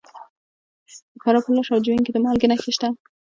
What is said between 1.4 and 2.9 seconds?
په لاش او جوین کې د مالګې نښې شته.